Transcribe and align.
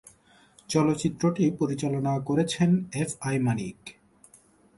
চলচ্চিত্রটি 0.69 1.45
পরিচালনা 1.59 2.13
করেছেন 2.19 2.69
এফ 2.93 3.11
আই 3.21 3.35
মানিক। 3.39 3.79